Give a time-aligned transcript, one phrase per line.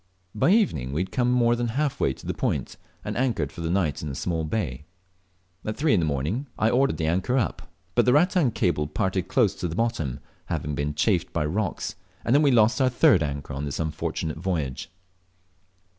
[0.33, 3.61] By evening we had come more than half way to the point, and anchored for
[3.61, 4.85] the night in a small bay.
[5.63, 9.27] At three the next morning I ordered the anchor up, but the rattan cable parted
[9.27, 11.93] close to the bottom, having been chafed by rocks,
[12.25, 14.89] and we then lost our third anchor on this unfortunate voyage.